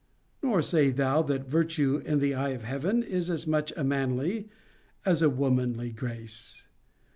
[0.41, 4.49] Nor say thou, that virtue, in the eye of Heaven, is as much a manly
[5.05, 6.65] as a womanly grace.